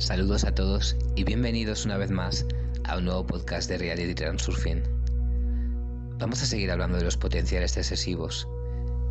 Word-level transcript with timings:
Saludos 0.00 0.44
a 0.44 0.54
todos 0.54 0.96
y 1.14 1.24
bienvenidos 1.24 1.84
una 1.84 1.98
vez 1.98 2.10
más 2.10 2.46
a 2.84 2.96
un 2.96 3.04
nuevo 3.04 3.26
podcast 3.26 3.68
de 3.68 3.76
Reality 3.76 4.14
Transurfing. 4.14 4.82
Vamos 6.18 6.42
a 6.42 6.46
seguir 6.46 6.70
hablando 6.70 6.96
de 6.96 7.04
los 7.04 7.18
potenciales 7.18 7.76
excesivos 7.76 8.48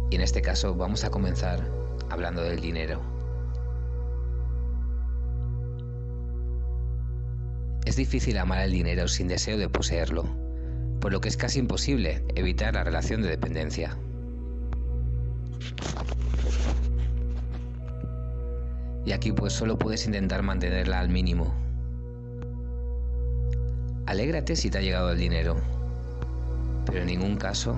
y 0.10 0.16
en 0.16 0.22
este 0.22 0.42
caso 0.42 0.74
vamos 0.74 1.04
a 1.04 1.12
comenzar 1.12 1.64
hablando 2.10 2.42
del 2.42 2.60
dinero. 2.60 3.04
Es 7.86 7.96
difícil 7.96 8.40
amar 8.40 8.64
el 8.64 8.72
dinero 8.72 9.08
sin 9.08 9.28
deseo 9.28 9.60
de 9.60 9.70
poseerlo, 9.70 10.24
por 11.00 11.12
lo 11.12 11.22
que 11.22 11.30
es 11.30 11.38
casi 11.38 11.60
imposible 11.60 12.24
evitar 12.34 12.74
la 12.74 12.84
relación 12.84 13.22
de 13.22 13.30
dependencia. 13.30 13.96
Y 19.06 19.12
aquí 19.12 19.32
pues 19.32 19.54
solo 19.54 19.78
puedes 19.78 20.06
intentar 20.06 20.44
mantenerla 20.44 21.00
al 21.00 21.10
mínimo. 21.10 21.54
Alégrate 24.06 24.56
si 24.56 24.70
te 24.70 24.80
ha 24.80 24.82
llegado 24.82 25.12
el 25.12 25.20
dinero, 25.20 25.56
pero 26.86 27.02
en 27.02 27.08
ningún 27.08 27.38
caso 27.38 27.76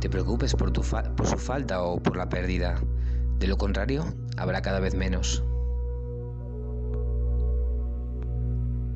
te 0.00 0.10
preocupes 0.10 0.54
por, 0.54 0.70
tu 0.72 0.82
por 0.82 1.26
su 1.26 1.38
falta 1.38 1.82
o 1.82 2.00
por 2.00 2.16
la 2.16 2.28
pérdida. 2.28 2.80
De 3.38 3.46
lo 3.46 3.56
contrario, 3.56 4.04
habrá 4.36 4.62
cada 4.62 4.80
vez 4.80 4.94
menos. 4.94 5.42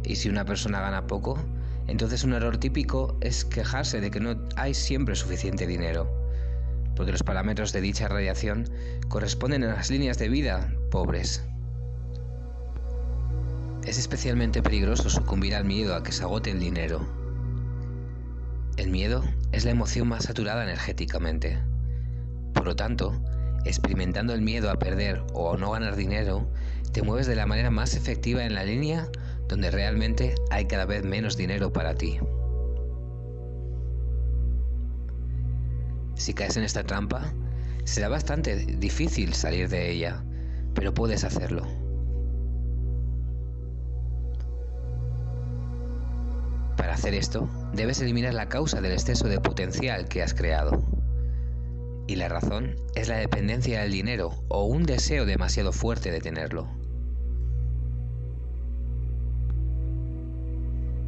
Y 0.04 0.16
si 0.16 0.28
una 0.28 0.44
persona 0.44 0.80
gana 0.80 1.06
poco, 1.06 1.38
entonces 1.88 2.22
un 2.22 2.34
error 2.34 2.58
típico 2.58 3.16
es 3.20 3.44
quejarse 3.44 4.00
de 4.00 4.10
que 4.10 4.20
no 4.20 4.36
hay 4.56 4.74
siempre 4.74 5.16
suficiente 5.16 5.66
dinero 5.66 6.25
porque 6.96 7.12
los 7.12 7.23
parámetros 7.23 7.73
de 7.73 7.80
dicha 7.80 8.09
radiación 8.09 8.68
corresponden 9.09 9.62
a 9.64 9.74
las 9.74 9.91
líneas 9.91 10.18
de 10.18 10.28
vida 10.28 10.73
pobres. 10.91 11.44
Es 13.84 13.98
especialmente 13.98 14.62
peligroso 14.62 15.08
sucumbir 15.11 15.55
al 15.55 15.64
miedo 15.64 15.94
a 15.94 16.02
que 16.02 16.11
se 16.11 16.24
agote 16.24 16.50
el 16.50 16.58
dinero. 16.58 17.06
El 18.77 18.91
miedo 18.91 19.22
es 19.52 19.64
la 19.64 19.70
emoción 19.70 20.08
más 20.08 20.24
saturada 20.24 20.64
energéticamente. 20.64 21.58
Por 22.52 22.67
lo 22.67 22.74
tanto, 22.74 23.14
experimentando 23.64 24.34
el 24.34 24.42
miedo 24.42 24.70
a 24.70 24.78
perder 24.78 25.22
o 25.33 25.55
a 25.55 25.56
no 25.56 25.70
ganar 25.70 25.94
dinero, 25.94 26.50
te 26.92 27.02
mueves 27.02 27.27
de 27.27 27.36
la 27.36 27.47
manera 27.47 27.70
más 27.70 27.94
efectiva 27.94 28.44
en 28.44 28.55
la 28.55 28.64
línea 28.64 29.08
donde 29.48 29.70
realmente 29.70 30.34
hay 30.50 30.67
cada 30.67 30.86
vez 30.86 31.05
menos 31.05 31.36
dinero 31.36 31.72
para 31.72 31.94
ti. 31.94 32.19
Si 36.17 36.33
caes 36.33 36.56
en 36.56 36.64
esta 36.64 36.83
trampa, 36.83 37.33
será 37.84 38.09
bastante 38.09 38.56
difícil 38.56 39.34
salir 39.34 39.69
de 39.69 39.91
ella, 39.91 40.25
pero 40.75 40.95
puedes 40.95 41.25
hacerlo. 41.25 41.67
Para 46.78 46.95
hacer 46.95 47.14
esto, 47.14 47.48
debes 47.75 48.00
eliminar 48.00 48.33
la 48.33 48.48
causa 48.48 48.81
del 48.81 48.92
exceso 48.92 49.28
de 49.28 49.41
potencial 49.41 50.08
que 50.08 50.23
has 50.23 50.33
creado. 50.33 50.83
Y 52.06 52.17
la 52.17 52.28
razón 52.28 52.77
es 52.95 53.08
la 53.08 53.17
dependencia 53.17 53.83
del 53.83 53.92
dinero 53.92 54.30
o 54.48 54.64
un 54.64 54.84
deseo 54.84 55.27
demasiado 55.27 55.73
fuerte 55.73 56.11
de 56.11 56.20
tenerlo. 56.20 56.67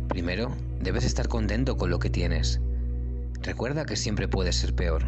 Primero, 0.08 0.54
debes 0.80 1.04
estar 1.04 1.28
contento 1.28 1.76
con 1.76 1.88
lo 1.88 1.98
que 1.98 2.10
tienes 2.10 2.60
Recuerda 3.42 3.84
que 3.84 3.96
siempre 3.96 4.28
puede 4.28 4.52
ser 4.52 4.74
peor. 4.74 5.04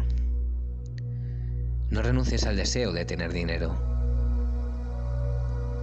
No 1.89 2.01
renuncies 2.01 2.45
al 2.45 2.55
deseo 2.55 2.93
de 2.93 3.05
tener 3.05 3.33
dinero. 3.33 3.75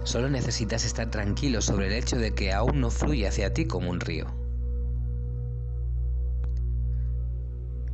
Solo 0.03 0.29
necesitas 0.29 0.85
estar 0.85 1.11
tranquilo 1.11 1.61
sobre 1.61 1.87
el 1.87 1.93
hecho 1.93 2.17
de 2.17 2.33
que 2.33 2.51
aún 2.51 2.81
no 2.81 2.89
fluye 2.89 3.27
hacia 3.27 3.53
ti 3.53 3.65
como 3.65 3.91
un 3.91 3.99
río. 3.99 4.25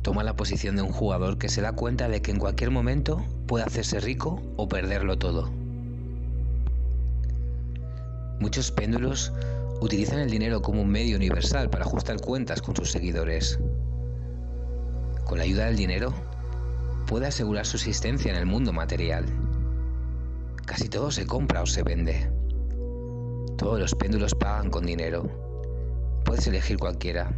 Toma 0.00 0.22
la 0.22 0.36
posición 0.36 0.76
de 0.76 0.82
un 0.82 0.92
jugador 0.92 1.36
que 1.36 1.48
se 1.48 1.60
da 1.60 1.72
cuenta 1.72 2.08
de 2.08 2.22
que 2.22 2.30
en 2.30 2.38
cualquier 2.38 2.70
momento 2.70 3.24
puede 3.46 3.64
hacerse 3.64 4.00
rico 4.00 4.40
o 4.56 4.68
perderlo 4.68 5.18
todo. 5.18 5.50
Muchos 8.40 8.70
péndulos 8.70 9.32
utilizan 9.80 10.20
el 10.20 10.30
dinero 10.30 10.62
como 10.62 10.82
un 10.82 10.88
medio 10.88 11.16
universal 11.16 11.68
para 11.70 11.84
ajustar 11.84 12.20
cuentas 12.20 12.62
con 12.62 12.76
sus 12.76 12.90
seguidores. 12.90 13.58
Con 15.26 15.38
la 15.38 15.44
ayuda 15.44 15.66
del 15.66 15.76
dinero, 15.76 16.14
puede 17.08 17.26
asegurar 17.26 17.66
su 17.66 17.76
existencia 17.76 18.30
en 18.30 18.38
el 18.38 18.46
mundo 18.46 18.72
material. 18.72 19.26
Casi 20.64 20.88
todo 20.88 21.10
se 21.10 21.26
compra 21.26 21.62
o 21.62 21.66
se 21.66 21.82
vende. 21.82 22.30
Todos 23.58 23.80
los 23.80 23.96
péndulos 23.96 24.36
pagan 24.36 24.70
con 24.70 24.86
dinero. 24.86 25.28
Puedes 26.24 26.46
elegir 26.46 26.78
cualquiera. 26.78 27.34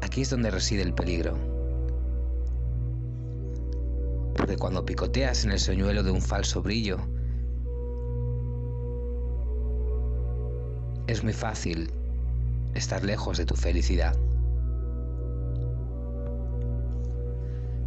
Aquí 0.00 0.22
es 0.22 0.30
donde 0.30 0.50
reside 0.50 0.80
el 0.80 0.94
peligro. 0.94 1.36
Porque 4.34 4.56
cuando 4.56 4.86
picoteas 4.86 5.44
en 5.44 5.52
el 5.52 5.60
señuelo 5.60 6.02
de 6.02 6.12
un 6.12 6.22
falso 6.22 6.62
brillo, 6.62 6.96
es 11.08 11.22
muy 11.22 11.34
fácil 11.34 11.90
estar 12.72 13.04
lejos 13.04 13.36
de 13.36 13.44
tu 13.44 13.54
felicidad. 13.54 14.16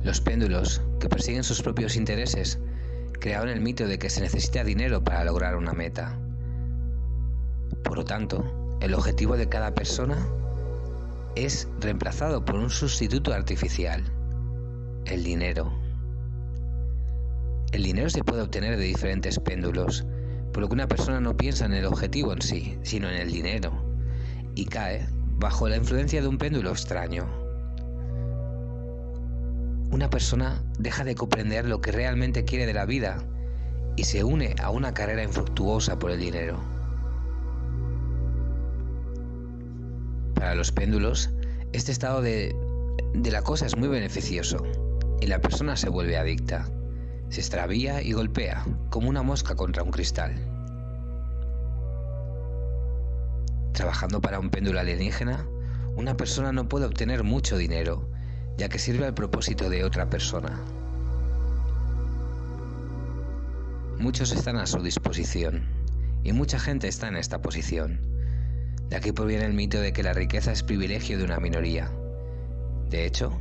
Los 0.03 0.19
péndulos, 0.19 0.81
que 0.99 1.09
persiguen 1.09 1.43
sus 1.43 1.61
propios 1.61 1.95
intereses, 1.95 2.57
crearon 3.19 3.49
el 3.49 3.61
mito 3.61 3.85
de 3.85 3.99
que 3.99 4.09
se 4.09 4.21
necesita 4.21 4.63
dinero 4.63 5.03
para 5.03 5.23
lograr 5.23 5.55
una 5.55 5.73
meta. 5.73 6.17
Por 7.83 7.97
lo 7.97 8.05
tanto, 8.05 8.79
el 8.81 8.95
objetivo 8.95 9.37
de 9.37 9.47
cada 9.47 9.75
persona 9.75 10.17
es 11.35 11.67
reemplazado 11.79 12.43
por 12.43 12.55
un 12.55 12.71
sustituto 12.71 13.31
artificial, 13.31 14.03
el 15.05 15.23
dinero. 15.23 15.71
El 17.71 17.83
dinero 17.83 18.09
se 18.09 18.23
puede 18.23 18.41
obtener 18.41 18.77
de 18.77 18.83
diferentes 18.83 19.39
péndulos, 19.39 20.03
por 20.51 20.61
lo 20.61 20.67
que 20.67 20.73
una 20.73 20.87
persona 20.87 21.21
no 21.21 21.37
piensa 21.37 21.65
en 21.65 21.73
el 21.73 21.85
objetivo 21.85 22.33
en 22.33 22.41
sí, 22.41 22.79
sino 22.81 23.07
en 23.07 23.17
el 23.17 23.31
dinero, 23.31 23.71
y 24.55 24.65
cae 24.65 25.07
bajo 25.37 25.69
la 25.69 25.77
influencia 25.77 26.21
de 26.21 26.27
un 26.27 26.39
péndulo 26.39 26.71
extraño 26.71 27.40
una 29.91 30.09
persona 30.09 30.63
deja 30.79 31.03
de 31.03 31.15
comprender 31.15 31.65
lo 31.65 31.81
que 31.81 31.91
realmente 31.91 32.45
quiere 32.45 32.65
de 32.65 32.73
la 32.73 32.85
vida 32.85 33.17
y 33.97 34.05
se 34.05 34.23
une 34.23 34.55
a 34.63 34.69
una 34.69 34.93
carrera 34.93 35.21
infructuosa 35.21 35.99
por 35.99 36.11
el 36.11 36.19
dinero. 36.19 36.57
Para 40.33 40.55
los 40.55 40.71
péndulos, 40.71 41.29
este 41.73 41.91
estado 41.91 42.21
de, 42.21 42.55
la 43.13 43.41
cosa 43.41 43.65
es 43.65 43.77
muy 43.77 43.89
beneficioso 43.89 44.63
y 45.19 45.27
la 45.27 45.39
persona 45.39 45.75
se 45.75 45.89
vuelve 45.89 46.17
adicta. 46.17 46.69
Se 47.29 47.41
extravía 47.41 48.01
y 48.01 48.13
golpea 48.13 48.65
como 48.89 49.09
una 49.09 49.23
mosca 49.23 49.55
contra 49.55 49.83
un 49.83 49.91
cristal. 49.91 50.35
Trabajando 53.73 54.21
para 54.21 54.39
un 54.39 54.49
péndulo 54.49 54.79
alienígena, 54.79 55.45
una 55.95 56.15
persona 56.15 56.51
no 56.53 56.67
puede 56.67 56.85
obtener 56.85 57.23
mucho 57.23 57.57
dinero 57.57 58.07
ya 58.57 58.69
que 58.69 58.79
sirve 58.79 59.05
al 59.05 59.13
propósito 59.13 59.69
de 59.69 59.83
otra 59.83 60.09
persona. 60.09 60.61
Muchos 63.99 64.31
están 64.31 64.57
a 64.57 64.65
su 64.65 64.81
disposición 64.81 65.63
y 66.23 66.33
mucha 66.33 66.59
gente 66.59 66.87
está 66.87 67.07
en 67.07 67.15
esta 67.15 67.41
posición. 67.41 67.99
De 68.89 68.95
aquí 68.97 69.11
proviene 69.11 69.45
el 69.45 69.53
mito 69.53 69.79
de 69.79 69.93
que 69.93 70.03
la 70.03 70.13
riqueza 70.13 70.51
es 70.51 70.63
privilegio 70.63 71.17
de 71.17 71.23
una 71.23 71.39
minoría. 71.39 71.91
De 72.89 73.05
hecho, 73.05 73.31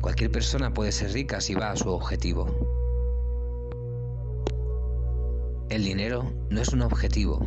cualquier 0.00 0.32
persona 0.32 0.74
puede 0.74 0.90
ser 0.92 1.12
rica 1.12 1.40
si 1.40 1.54
va 1.54 1.70
a 1.70 1.76
su 1.76 1.88
objetivo. 1.90 2.46
El 5.68 5.84
dinero 5.84 6.32
no 6.50 6.60
es 6.60 6.70
un 6.70 6.82
objetivo, 6.82 7.46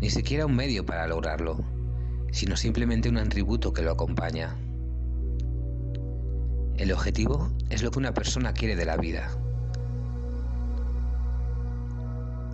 ni 0.00 0.10
siquiera 0.10 0.46
un 0.46 0.54
medio 0.54 0.84
para 0.84 1.06
lograrlo, 1.06 1.64
sino 2.30 2.56
simplemente 2.56 3.08
un 3.08 3.16
atributo 3.16 3.72
que 3.72 3.82
lo 3.82 3.92
acompaña. 3.92 4.54
El 6.78 6.92
objetivo 6.92 7.50
es 7.70 7.82
lo 7.82 7.90
que 7.90 7.98
una 7.98 8.14
persona 8.14 8.52
quiere 8.52 8.76
de 8.76 8.84
la 8.84 8.96
vida. 8.96 9.28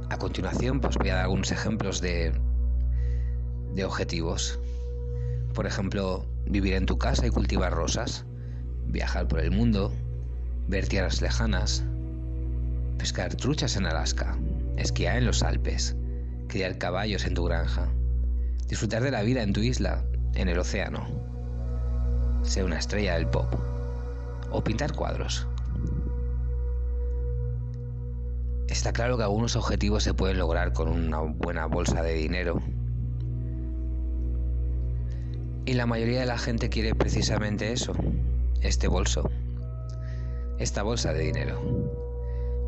A 0.08 0.16
continuación, 0.16 0.80
pues 0.80 0.96
voy 0.96 1.10
a 1.10 1.16
dar 1.16 1.24
algunos 1.24 1.52
ejemplos 1.52 2.00
de, 2.00 2.32
de 3.74 3.84
objetivos. 3.84 4.58
Por 5.52 5.66
ejemplo, 5.66 6.24
vivir 6.46 6.72
en 6.72 6.86
tu 6.86 6.96
casa 6.96 7.26
y 7.26 7.30
cultivar 7.30 7.74
rosas, 7.74 8.24
viajar 8.86 9.28
por 9.28 9.40
el 9.40 9.50
mundo, 9.50 9.92
ver 10.68 10.88
tierras 10.88 11.20
lejanas, 11.20 11.84
pescar 12.96 13.34
truchas 13.34 13.76
en 13.76 13.84
Alaska, 13.84 14.38
esquiar 14.78 15.18
en 15.18 15.26
los 15.26 15.42
Alpes, 15.42 15.96
criar 16.48 16.78
caballos 16.78 17.26
en 17.26 17.34
tu 17.34 17.44
granja, 17.44 17.92
disfrutar 18.68 19.02
de 19.02 19.10
la 19.10 19.20
vida 19.20 19.42
en 19.42 19.52
tu 19.52 19.60
isla, 19.60 20.02
en 20.34 20.48
el 20.48 20.58
océano, 20.58 21.06
ser 22.42 22.64
una 22.64 22.78
estrella 22.78 23.16
del 23.16 23.26
pop 23.26 23.73
o 24.54 24.62
pintar 24.62 24.92
cuadros. 24.92 25.46
Está 28.68 28.92
claro 28.92 29.16
que 29.16 29.24
algunos 29.24 29.56
objetivos 29.56 30.02
se 30.02 30.14
pueden 30.14 30.38
lograr 30.38 30.72
con 30.72 30.88
una 30.88 31.18
buena 31.18 31.66
bolsa 31.66 32.02
de 32.02 32.14
dinero. 32.14 32.62
Y 35.66 35.74
la 35.74 35.86
mayoría 35.86 36.20
de 36.20 36.26
la 36.26 36.38
gente 36.38 36.68
quiere 36.68 36.94
precisamente 36.94 37.72
eso, 37.72 37.92
este 38.60 38.86
bolso, 38.88 39.30
esta 40.58 40.82
bolsa 40.82 41.12
de 41.12 41.20
dinero. 41.20 41.60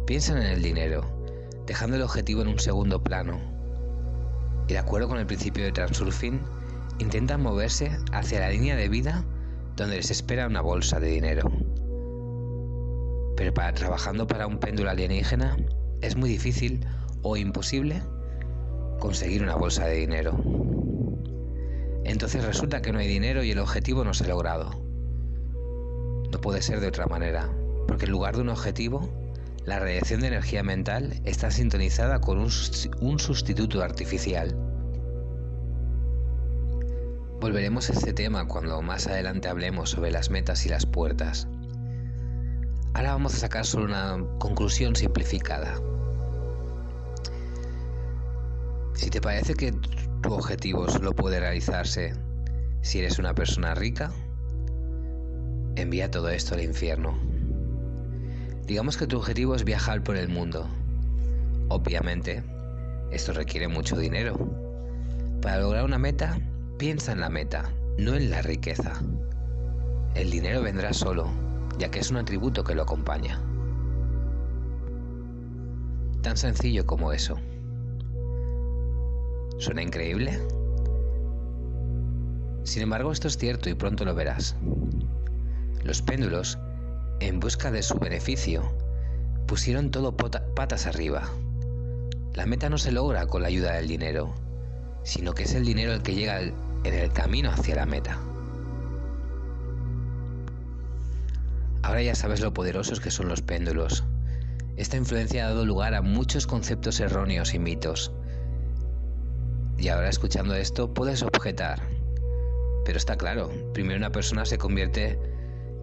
Piensan 0.06 0.38
en 0.38 0.46
el 0.46 0.62
dinero, 0.62 1.04
dejando 1.66 1.96
el 1.96 2.02
objetivo 2.02 2.42
en 2.42 2.48
un 2.48 2.58
segundo 2.58 3.02
plano. 3.02 3.38
Y 4.68 4.72
de 4.72 4.78
acuerdo 4.78 5.08
con 5.08 5.18
el 5.18 5.26
principio 5.26 5.64
de 5.64 5.72
transurfing, 5.72 6.40
intentan 6.98 7.42
moverse 7.42 7.96
hacia 8.12 8.40
la 8.40 8.50
línea 8.50 8.76
de 8.76 8.88
vida 8.88 9.24
donde 9.76 9.96
les 9.96 10.10
espera 10.10 10.46
una 10.46 10.62
bolsa 10.62 10.98
de 11.00 11.08
dinero. 11.08 11.50
Pero 13.36 13.52
para 13.52 13.72
trabajando 13.72 14.26
para 14.26 14.46
un 14.46 14.58
péndulo 14.58 14.90
alienígena 14.90 15.56
es 16.00 16.16
muy 16.16 16.30
difícil 16.30 16.86
o 17.22 17.36
imposible 17.36 18.02
conseguir 18.98 19.42
una 19.42 19.54
bolsa 19.54 19.86
de 19.86 19.96
dinero. 19.96 20.36
Entonces 22.04 22.44
resulta 22.44 22.82
que 22.82 22.92
no 22.92 22.98
hay 22.98 23.08
dinero 23.08 23.42
y 23.42 23.50
el 23.50 23.58
objetivo 23.58 24.04
no 24.04 24.14
se 24.14 24.24
ha 24.24 24.28
logrado. 24.28 24.70
No 26.32 26.40
puede 26.40 26.62
ser 26.62 26.80
de 26.80 26.88
otra 26.88 27.06
manera, 27.06 27.50
porque 27.86 28.06
en 28.06 28.12
lugar 28.12 28.36
de 28.36 28.42
un 28.42 28.48
objetivo, 28.48 29.08
la 29.64 29.80
radiación 29.80 30.20
de 30.20 30.28
energía 30.28 30.62
mental 30.62 31.20
está 31.24 31.50
sintonizada 31.50 32.20
con 32.20 32.38
un, 32.38 32.50
un 33.00 33.18
sustituto 33.18 33.82
artificial. 33.82 34.56
Volveremos 37.40 37.90
a 37.90 37.92
este 37.92 38.12
tema 38.12 38.46
cuando 38.46 38.80
más 38.80 39.06
adelante 39.08 39.48
hablemos 39.48 39.90
sobre 39.90 40.10
las 40.10 40.30
metas 40.30 40.64
y 40.64 40.68
las 40.68 40.86
puertas. 40.86 41.48
Ahora 42.96 43.12
vamos 43.12 43.34
a 43.34 43.38
sacar 43.40 43.66
solo 43.66 43.84
una 43.84 44.16
conclusión 44.38 44.96
simplificada. 44.96 45.78
Si 48.94 49.10
te 49.10 49.20
parece 49.20 49.52
que 49.52 49.72
tu 50.22 50.32
objetivo 50.32 50.88
solo 50.88 51.12
puede 51.12 51.38
realizarse 51.38 52.14
si 52.81 53.00
eres 53.00 53.19
una 53.19 53.34
persona 53.34 53.75
rica, 53.75 54.10
envía 55.75 56.10
todo 56.10 56.31
esto 56.31 56.54
al 56.54 56.62
infierno. 56.62 57.19
Digamos 58.64 58.96
que 58.96 59.06
tu 59.06 59.19
objetivo 59.19 59.54
es 59.54 59.64
viajar 59.64 60.02
por 60.02 60.16
el 60.16 60.31
mundo. 60.31 60.66
Obviamente, 61.69 62.43
esto 63.10 63.34
requiere 63.34 63.69
mucho 63.69 63.98
dinero. 63.98 64.38
Para 65.43 65.60
lograr 65.60 65.84
una 65.84 65.98
meta, 65.98 66.38
piensa 66.78 67.12
en 67.12 67.20
la 67.20 67.28
meta, 67.28 67.70
no 67.98 68.14
en 68.14 68.31
la 68.31 68.40
riqueza. 68.40 68.94
El 70.14 70.31
dinero 70.31 70.62
vendrá 70.62 70.94
solo 70.94 71.45
ya 71.78 71.90
que 71.90 72.00
es 72.00 72.11
un 72.11 72.17
atributo 72.17 72.64
que 72.64 72.75
lo 72.75 72.82
acompaña. 72.82 73.40
Tan 76.23 76.37
sencillo 76.37 76.87
como 76.87 77.12
eso. 77.12 77.37
¿Suena 79.58 79.82
increíble? 79.82 80.38
Sin 82.64 82.82
embargo, 82.82 83.12
esto 83.12 83.28
es 83.28 83.38
cierto 83.38 83.70
y 83.70 83.75
pronto 83.75 84.05
lo 84.05 84.14
verás. 84.14 84.56
Los 85.84 86.02
péndulos, 86.02 86.58
en 87.20 87.38
busca 87.38 87.70
de 87.70 87.82
su 87.82 87.99
beneficio, 87.99 88.62
pusieron 89.46 89.90
todo 89.90 90.17
patas 90.17 90.87
arriba. 90.87 91.31
La 92.34 92.44
meta 92.44 92.69
no 92.69 92.76
se 92.76 92.93
logra 92.93 93.26
con 93.26 93.43
la 93.43 93.49
ayuda 93.49 93.75
del 93.75 93.87
dinero, 93.87 94.34
sino 95.05 95.32
que 95.32 95.44
es 95.44 95.55
el 95.55 95.64
dinero 95.64 95.94
el 95.94 96.02
que 96.02 96.14
llega 96.14 96.40
en 96.40 96.55
el 96.84 97.12
camino 97.12 97.50
hacia 97.50 97.76
la 97.76 97.87
meta. 97.87 98.19
Ahora 101.86 102.02
ya 102.02 102.16
sabes 102.16 102.40
lo 102.40 102.52
poderosos 102.52 102.98
que 102.98 103.12
son 103.12 103.28
los 103.28 103.42
péndulos. 103.42 104.02
Esta 104.76 104.96
influencia 104.96 105.46
ha 105.46 105.50
dado 105.50 105.64
lugar 105.64 105.94
a 105.94 106.02
muchos 106.02 106.44
conceptos 106.44 106.98
erróneos 106.98 107.54
y 107.54 107.60
mitos. 107.60 108.10
Y 109.78 109.86
ahora 109.86 110.08
escuchando 110.08 110.56
esto 110.56 110.92
puedes 110.92 111.22
objetar. 111.22 111.80
Pero 112.84 112.98
está 112.98 113.16
claro, 113.16 113.52
primero 113.72 113.98
una 113.98 114.10
persona 114.10 114.44
se 114.46 114.58
convierte 114.58 115.16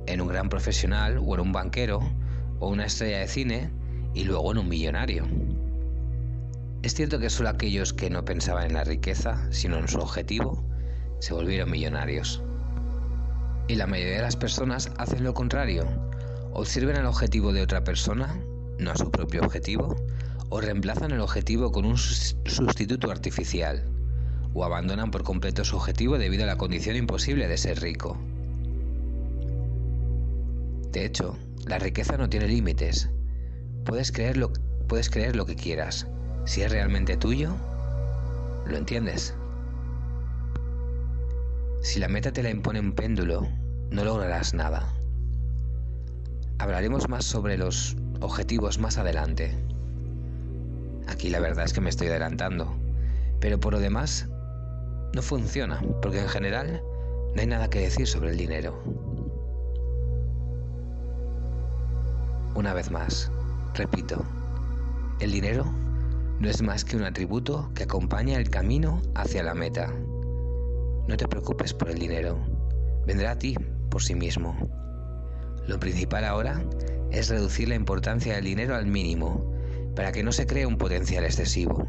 en 0.05 0.19
un 0.19 0.27
gran 0.27 0.49
profesional 0.49 1.19
o 1.25 1.35
en 1.35 1.39
un 1.39 1.53
banquero 1.53 2.01
o 2.59 2.67
una 2.67 2.85
estrella 2.85 3.19
de 3.19 3.27
cine 3.29 3.71
y 4.13 4.25
luego 4.25 4.51
en 4.51 4.57
un 4.57 4.67
millonario. 4.67 5.25
Es 6.81 6.95
cierto 6.95 7.17
que 7.17 7.29
solo 7.29 7.47
aquellos 7.47 7.93
que 7.93 8.09
no 8.09 8.25
pensaban 8.25 8.65
en 8.65 8.73
la 8.73 8.83
riqueza, 8.83 9.49
sino 9.53 9.77
en 9.77 9.87
su 9.87 9.99
objetivo, 9.99 10.65
se 11.19 11.33
volvieron 11.33 11.71
millonarios. 11.71 12.43
Y 13.67 13.75
la 13.75 13.87
mayoría 13.87 14.17
de 14.17 14.21
las 14.21 14.35
personas 14.35 14.91
hacen 14.97 15.23
lo 15.23 15.33
contrario, 15.33 15.87
o 16.53 16.63
al 16.63 17.05
objetivo 17.05 17.53
de 17.53 17.61
otra 17.61 17.83
persona, 17.83 18.39
no 18.77 18.91
a 18.91 18.97
su 18.97 19.09
propio 19.09 19.41
objetivo, 19.41 19.95
o 20.49 20.61
reemplazan 20.61 21.11
el 21.11 21.21
objetivo 21.21 21.71
con 21.71 21.85
un 21.85 21.97
sustituto 21.97 23.09
artificial, 23.09 23.83
o 24.53 24.63
abandonan 24.63 25.11
por 25.11 25.23
completo 25.23 25.65
su 25.65 25.77
objetivo 25.77 26.17
debido 26.17 26.43
a 26.43 26.47
la 26.47 26.57
condición 26.57 26.95
imposible 26.95 27.47
de 27.47 27.57
ser 27.57 27.81
rico. 27.81 28.17
De 30.91 31.05
hecho, 31.05 31.35
la 31.65 31.79
riqueza 31.79 32.17
no 32.17 32.29
tiene 32.29 32.47
límites. 32.47 33.09
Puedes 33.83 34.11
creer 34.11 34.37
lo, 34.37 34.51
puedes 34.87 35.09
creer 35.09 35.35
lo 35.35 35.45
que 35.45 35.55
quieras. 35.55 36.05
Si 36.45 36.61
es 36.61 36.71
realmente 36.71 37.17
tuyo, 37.17 37.55
lo 38.67 38.77
entiendes. 38.77 39.33
Si 41.83 41.99
la 41.99 42.07
meta 42.07 42.31
te 42.31 42.41
la 42.41 42.49
impone 42.49 42.79
un 42.79 42.93
péndulo, 42.93 43.45
no 43.91 44.05
lograrás 44.05 44.53
nada. 44.53 44.87
Hablaremos 46.57 47.09
más 47.09 47.25
sobre 47.25 47.57
los 47.57 47.97
objetivos 48.21 48.79
más 48.79 48.97
adelante. 48.97 49.53
Aquí 51.07 51.29
la 51.29 51.41
verdad 51.41 51.65
es 51.65 51.73
que 51.73 51.81
me 51.81 51.89
estoy 51.89 52.07
adelantando, 52.07 52.73
pero 53.41 53.59
por 53.59 53.73
lo 53.73 53.81
demás 53.81 54.29
no 55.13 55.21
funciona, 55.21 55.81
porque 56.01 56.21
en 56.21 56.29
general 56.29 56.81
no 57.35 57.41
hay 57.41 57.47
nada 57.47 57.69
que 57.69 57.81
decir 57.81 58.07
sobre 58.07 58.29
el 58.29 58.37
dinero. 58.37 58.81
Una 62.55 62.73
vez 62.73 62.91
más, 62.91 63.29
repito, 63.73 64.23
el 65.19 65.33
dinero 65.33 65.65
no 66.39 66.49
es 66.49 66.61
más 66.61 66.85
que 66.85 66.95
un 66.95 67.03
atributo 67.03 67.69
que 67.75 67.83
acompaña 67.83 68.37
el 68.37 68.49
camino 68.49 69.01
hacia 69.15 69.43
la 69.43 69.53
meta. 69.53 69.93
No 71.07 71.17
te 71.17 71.27
preocupes 71.27 71.73
por 71.73 71.89
el 71.89 71.99
dinero, 71.99 72.37
vendrá 73.05 73.31
a 73.31 73.37
ti 73.37 73.55
por 73.89 74.01
sí 74.01 74.15
mismo. 74.15 74.55
Lo 75.67 75.79
principal 75.79 76.25
ahora 76.25 76.63
es 77.11 77.29
reducir 77.29 77.67
la 77.67 77.75
importancia 77.75 78.35
del 78.35 78.45
dinero 78.45 78.75
al 78.75 78.85
mínimo, 78.85 79.53
para 79.95 80.11
que 80.11 80.23
no 80.23 80.31
se 80.31 80.47
cree 80.47 80.65
un 80.65 80.77
potencial 80.77 81.25
excesivo. 81.25 81.87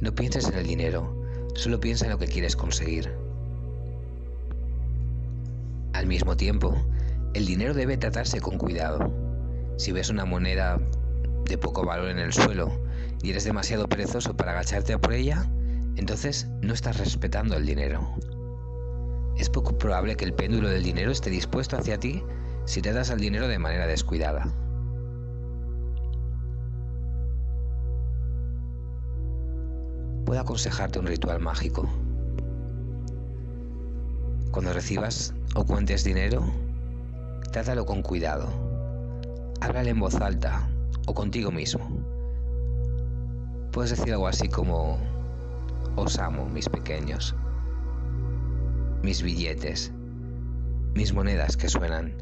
No 0.00 0.14
pienses 0.14 0.48
en 0.48 0.54
el 0.54 0.66
dinero, 0.66 1.24
solo 1.54 1.80
piensa 1.80 2.06
en 2.06 2.12
lo 2.12 2.18
que 2.18 2.26
quieres 2.26 2.56
conseguir. 2.56 3.12
Al 5.92 6.06
mismo 6.06 6.36
tiempo, 6.36 6.74
el 7.34 7.46
dinero 7.46 7.74
debe 7.74 7.96
tratarse 7.96 8.40
con 8.40 8.58
cuidado. 8.58 9.12
Si 9.76 9.92
ves 9.92 10.08
una 10.08 10.24
moneda 10.24 10.80
de 11.44 11.58
poco 11.58 11.84
valor 11.84 12.08
en 12.08 12.18
el 12.18 12.32
suelo 12.32 12.70
y 13.22 13.30
eres 13.30 13.44
demasiado 13.44 13.88
perezoso 13.88 14.36
para 14.36 14.52
agacharte 14.52 14.96
por 14.98 15.12
ella, 15.12 15.46
entonces 16.00 16.48
no 16.62 16.72
estás 16.72 16.98
respetando 16.98 17.58
el 17.58 17.66
dinero. 17.66 18.00
Es 19.36 19.50
poco 19.50 19.76
probable 19.76 20.16
que 20.16 20.24
el 20.24 20.32
péndulo 20.32 20.70
del 20.70 20.82
dinero 20.82 21.10
esté 21.10 21.28
dispuesto 21.28 21.76
hacia 21.76 22.00
ti 22.00 22.24
si 22.64 22.80
te 22.80 22.94
das 22.94 23.10
al 23.10 23.20
dinero 23.20 23.48
de 23.48 23.58
manera 23.58 23.86
descuidada. 23.86 24.50
Puedo 30.24 30.40
aconsejarte 30.40 30.98
un 30.98 31.06
ritual 31.06 31.38
mágico. 31.38 31.86
Cuando 34.52 34.72
recibas 34.72 35.34
o 35.54 35.66
cuentes 35.66 36.02
dinero, 36.02 36.50
trátalo 37.52 37.84
con 37.84 38.00
cuidado. 38.00 38.48
Háblale 39.60 39.90
en 39.90 40.00
voz 40.00 40.14
alta 40.14 40.66
o 41.06 41.12
contigo 41.12 41.50
mismo. 41.50 41.86
Puedes 43.70 43.90
decir 43.90 44.14
algo 44.14 44.28
así 44.28 44.48
como, 44.48 45.09
os 45.96 46.18
amo, 46.18 46.48
mis 46.48 46.68
pequeños, 46.68 47.34
mis 49.02 49.22
billetes, 49.22 49.92
mis 50.94 51.12
monedas 51.12 51.56
que 51.56 51.68
suenan. 51.68 52.14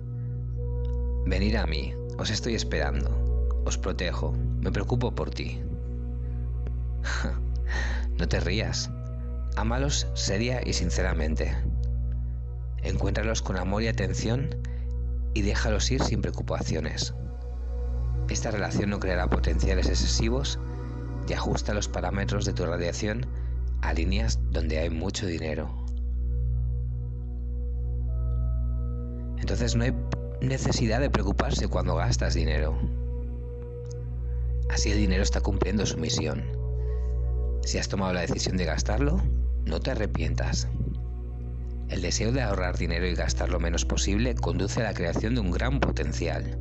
Venid 1.26 1.56
a 1.56 1.66
mí, 1.66 1.94
os 2.18 2.30
estoy 2.30 2.54
esperando, 2.54 3.10
os 3.64 3.78
protejo, 3.78 4.32
me 4.60 4.72
preocupo 4.72 5.14
por 5.14 5.30
ti. 5.30 5.60
no 8.18 8.28
te 8.28 8.40
rías, 8.40 8.90
ámalos 9.56 10.06
seria 10.14 10.60
y 10.64 10.72
sinceramente. 10.72 11.56
Encuéntralos 12.82 13.42
con 13.42 13.56
amor 13.56 13.82
y 13.82 13.88
atención 13.88 14.56
y 15.34 15.42
déjalos 15.42 15.90
ir 15.90 16.02
sin 16.02 16.22
preocupaciones. 16.22 17.14
Esta 18.28 18.50
relación 18.50 18.90
no 18.90 19.00
creará 19.00 19.28
potenciales 19.28 19.88
excesivos 19.88 20.58
y 21.28 21.32
ajusta 21.32 21.74
los 21.74 21.88
parámetros 21.88 22.44
de 22.44 22.52
tu 22.52 22.64
radiación 22.66 23.26
a 23.82 23.92
líneas 23.92 24.40
donde 24.50 24.78
hay 24.78 24.90
mucho 24.90 25.26
dinero. 25.26 25.68
Entonces 29.38 29.76
no 29.76 29.84
hay 29.84 29.94
necesidad 30.40 31.00
de 31.00 31.10
preocuparse 31.10 31.68
cuando 31.68 31.96
gastas 31.96 32.34
dinero. 32.34 32.78
Así 34.70 34.90
el 34.90 34.98
dinero 34.98 35.22
está 35.22 35.40
cumpliendo 35.40 35.86
su 35.86 35.96
misión. 35.96 36.44
Si 37.64 37.78
has 37.78 37.88
tomado 37.88 38.12
la 38.12 38.20
decisión 38.20 38.56
de 38.56 38.64
gastarlo, 38.64 39.20
no 39.64 39.80
te 39.80 39.90
arrepientas. 39.90 40.68
El 41.88 42.02
deseo 42.02 42.32
de 42.32 42.42
ahorrar 42.42 42.76
dinero 42.76 43.06
y 43.06 43.14
gastar 43.14 43.48
lo 43.48 43.60
menos 43.60 43.84
posible 43.84 44.34
conduce 44.34 44.80
a 44.80 44.84
la 44.84 44.94
creación 44.94 45.34
de 45.34 45.40
un 45.40 45.50
gran 45.50 45.80
potencial. 45.80 46.58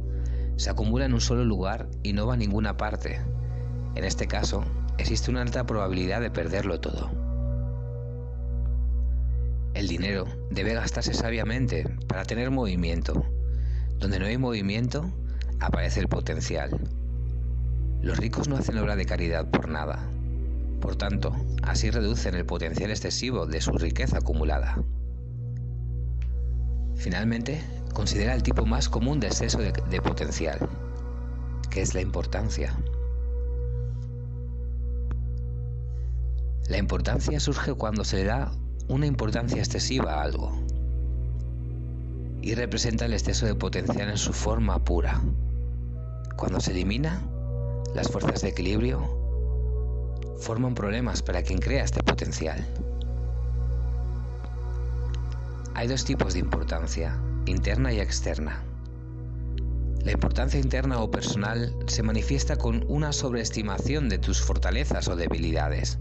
Se 0.55 0.69
acumula 0.69 1.05
en 1.05 1.13
un 1.13 1.21
solo 1.21 1.43
lugar 1.43 1.89
y 2.01 2.13
no 2.13 2.25
va 2.27 2.35
a 2.35 2.37
ninguna 2.37 2.77
parte. 2.77 3.19
En 3.95 4.03
este 4.03 4.27
caso, 4.27 4.63
existe 4.97 5.31
una 5.31 5.41
alta 5.41 5.65
probabilidad 5.65 6.21
de 6.21 6.31
perderlo 6.31 6.79
todo. 6.79 7.11
El 9.73 9.87
dinero 9.87 10.25
debe 10.49 10.73
gastarse 10.73 11.13
sabiamente 11.13 11.87
para 12.07 12.25
tener 12.25 12.49
movimiento. 12.49 13.25
Donde 13.99 14.19
no 14.19 14.25
hay 14.25 14.37
movimiento, 14.37 15.05
aparece 15.59 15.99
el 15.99 16.07
potencial. 16.07 16.71
Los 18.01 18.17
ricos 18.17 18.47
no 18.47 18.57
hacen 18.57 18.77
obra 18.77 18.95
de 18.95 19.05
caridad 19.05 19.49
por 19.49 19.69
nada. 19.69 19.99
Por 20.81 20.95
tanto, 20.95 21.35
así 21.61 21.89
reducen 21.89 22.35
el 22.35 22.45
potencial 22.45 22.89
excesivo 22.89 23.45
de 23.45 23.61
su 23.61 23.71
riqueza 23.71 24.17
acumulada. 24.17 24.81
Finalmente, 26.95 27.63
considera 27.93 28.33
el 28.33 28.43
tipo 28.43 28.65
más 28.65 28.89
común 28.89 29.19
de 29.19 29.27
exceso 29.27 29.59
de, 29.59 29.71
de 29.71 30.01
potencial, 30.01 30.57
que 31.69 31.81
es 31.81 31.93
la 31.93 32.01
importancia. 32.01 32.75
La 36.67 36.77
importancia 36.77 37.39
surge 37.39 37.73
cuando 37.73 38.03
se 38.03 38.17
le 38.17 38.23
da 38.25 38.51
una 38.89 39.05
importancia 39.05 39.59
excesiva 39.59 40.15
a 40.15 40.23
algo 40.23 40.51
y 42.41 42.55
representa 42.55 43.05
el 43.05 43.13
exceso 43.13 43.45
de 43.45 43.55
potencial 43.55 44.09
en 44.09 44.17
su 44.17 44.33
forma 44.33 44.83
pura. 44.83 45.21
Cuando 46.35 46.59
se 46.59 46.71
elimina, 46.71 47.21
las 47.95 48.09
fuerzas 48.09 48.41
de 48.41 48.49
equilibrio 48.49 48.99
forman 50.39 50.75
problemas 50.75 51.21
para 51.21 51.41
quien 51.41 51.59
crea 51.59 51.85
este 51.85 52.03
potencial. 52.03 52.65
Hay 55.73 55.87
dos 55.87 56.03
tipos 56.03 56.33
de 56.33 56.39
importancia, 56.39 57.17
interna 57.45 57.93
y 57.93 58.01
externa. 58.01 58.61
La 60.03 60.11
importancia 60.11 60.59
interna 60.59 60.99
o 60.99 61.09
personal 61.09 61.73
se 61.85 62.03
manifiesta 62.03 62.57
con 62.57 62.83
una 62.89 63.13
sobreestimación 63.13 64.09
de 64.09 64.19
tus 64.19 64.41
fortalezas 64.41 65.07
o 65.07 65.15
debilidades. 65.15 65.97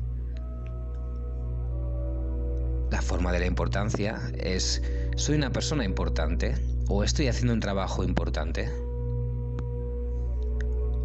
La 2.90 3.02
forma 3.02 3.32
de 3.32 3.40
la 3.40 3.46
importancia 3.46 4.20
es 4.38 4.80
soy 5.16 5.34
una 5.34 5.50
persona 5.50 5.84
importante 5.84 6.54
o 6.88 7.02
estoy 7.02 7.26
haciendo 7.26 7.52
un 7.52 7.60
trabajo 7.60 8.04
importante. 8.04 8.70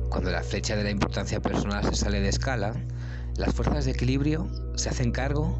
Cuando 0.10 0.30
la 0.30 0.44
flecha 0.44 0.76
de 0.76 0.84
la 0.84 0.92
importancia 0.92 1.40
personal 1.40 1.84
se 1.84 1.96
sale 1.96 2.20
de 2.20 2.30
escala, 2.30 2.76
las 3.36 3.56
fuerzas 3.56 3.86
de 3.86 3.92
equilibrio 3.92 4.48
se 4.76 4.90
hacen 4.90 5.12
cargo 5.12 5.58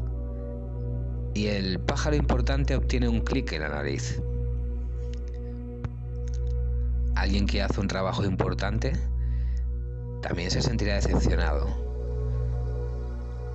y 1.34 1.48
el 1.48 1.80
pájaro 1.80 2.14
importante 2.14 2.76
obtiene 2.76 3.08
un 3.08 3.22
clic 3.22 3.50
en 3.52 3.62
la 3.62 3.70
nariz. 3.70 4.20
Alguien 7.16 7.46
que 7.46 7.62
hace 7.62 7.80
un 7.80 7.88
trabajo 7.88 8.24
importante 8.24 8.92
también 10.20 10.52
se 10.52 10.62
sentirá 10.62 10.94
decepcionado. 10.94 11.66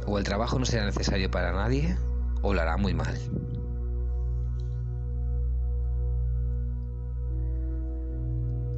O 0.06 0.18
el 0.18 0.26
trabajo 0.26 0.60
no 0.60 0.66
será 0.66 0.86
necesario 0.86 1.32
para 1.32 1.54
nadie 1.54 1.96
o 2.48 2.78
muy 2.78 2.94
mal. 2.94 3.16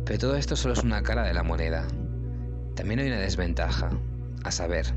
Pero 0.05 0.19
todo 0.19 0.35
esto 0.35 0.55
solo 0.55 0.73
es 0.73 0.83
una 0.83 1.03
cara 1.03 1.23
de 1.23 1.33
la 1.33 1.43
moneda. 1.43 1.85
También 2.75 2.99
hay 2.99 3.07
una 3.07 3.19
desventaja, 3.19 3.91
a 4.43 4.51
saber, 4.51 4.87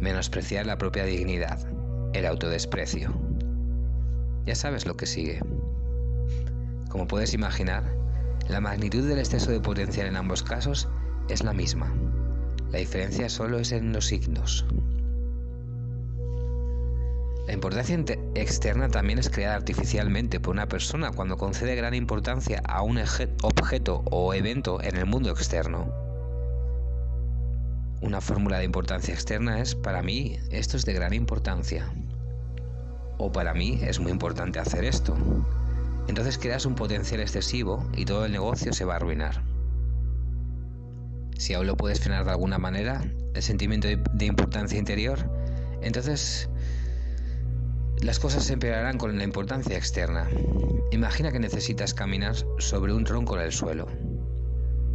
menospreciar 0.00 0.66
la 0.66 0.76
propia 0.76 1.04
dignidad, 1.04 1.58
el 2.12 2.26
autodesprecio. 2.26 3.10
Ya 4.44 4.54
sabes 4.54 4.84
lo 4.84 4.96
que 4.96 5.06
sigue. 5.06 5.40
Como 6.90 7.06
puedes 7.06 7.32
imaginar, 7.32 7.84
la 8.48 8.60
magnitud 8.60 9.08
del 9.08 9.18
exceso 9.18 9.50
de 9.50 9.60
potencial 9.60 10.06
en 10.08 10.16
ambos 10.16 10.42
casos 10.42 10.88
es 11.28 11.42
la 11.42 11.54
misma. 11.54 11.90
La 12.70 12.78
diferencia 12.78 13.28
solo 13.28 13.58
es 13.58 13.72
en 13.72 13.92
los 13.92 14.06
signos. 14.06 14.66
La 17.52 17.56
importancia 17.56 18.02
externa 18.34 18.88
también 18.88 19.18
es 19.18 19.28
creada 19.28 19.56
artificialmente 19.56 20.40
por 20.40 20.54
una 20.54 20.68
persona 20.68 21.10
cuando 21.10 21.36
concede 21.36 21.74
gran 21.74 21.92
importancia 21.92 22.62
a 22.66 22.80
un 22.80 22.98
objeto 23.42 24.02
o 24.10 24.32
evento 24.32 24.82
en 24.82 24.96
el 24.96 25.04
mundo 25.04 25.28
externo. 25.28 25.92
Una 28.00 28.22
fórmula 28.22 28.56
de 28.56 28.64
importancia 28.64 29.12
externa 29.12 29.60
es, 29.60 29.74
para 29.74 30.02
mí, 30.02 30.38
esto 30.50 30.78
es 30.78 30.86
de 30.86 30.94
gran 30.94 31.12
importancia. 31.12 31.92
O 33.18 33.30
para 33.30 33.52
mí 33.52 33.80
es 33.82 34.00
muy 34.00 34.12
importante 34.12 34.58
hacer 34.58 34.84
esto. 34.84 35.14
Entonces 36.08 36.38
creas 36.38 36.64
un 36.64 36.74
potencial 36.74 37.20
excesivo 37.20 37.86
y 37.94 38.06
todo 38.06 38.24
el 38.24 38.32
negocio 38.32 38.72
se 38.72 38.86
va 38.86 38.94
a 38.94 38.96
arruinar. 38.96 39.42
Si 41.36 41.52
aún 41.52 41.66
lo 41.66 41.76
puedes 41.76 42.00
frenar 42.00 42.24
de 42.24 42.30
alguna 42.30 42.56
manera, 42.56 43.04
el 43.34 43.42
sentimiento 43.42 43.88
de 43.88 44.24
importancia 44.24 44.78
interior, 44.78 45.18
entonces 45.82 46.48
las 48.02 48.18
cosas 48.18 48.44
se 48.44 48.54
empeorarán 48.54 48.98
con 48.98 49.16
la 49.16 49.22
importancia 49.22 49.76
externa. 49.76 50.28
Imagina 50.90 51.30
que 51.30 51.38
necesitas 51.38 51.94
caminar 51.94 52.34
sobre 52.58 52.92
un 52.92 53.04
tronco 53.04 53.36
en 53.36 53.44
el 53.44 53.52
suelo. 53.52 53.86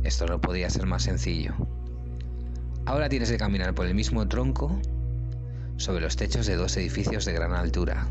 Esto 0.03 0.25
no 0.25 0.41
podía 0.41 0.69
ser 0.69 0.85
más 0.85 1.03
sencillo. 1.03 1.53
Ahora 2.85 3.07
tienes 3.07 3.31
que 3.31 3.37
caminar 3.37 3.73
por 3.73 3.85
el 3.85 3.95
mismo 3.95 4.27
tronco 4.27 4.77
sobre 5.77 6.01
los 6.01 6.17
techos 6.17 6.47
de 6.47 6.57
dos 6.57 6.75
edificios 6.75 7.23
de 7.23 7.31
gran 7.31 7.53
altura. 7.53 8.09